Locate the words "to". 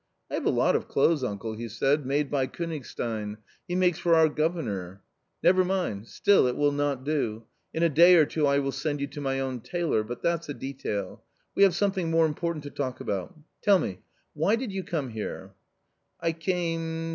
9.05-9.21